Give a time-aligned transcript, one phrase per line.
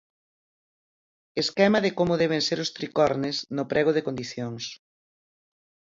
[1.43, 4.63] Esquema de como deben ser os tricornes, no prego de condicións.